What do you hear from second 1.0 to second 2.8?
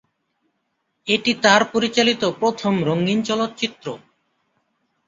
এটি তার পরিচালিত প্রথম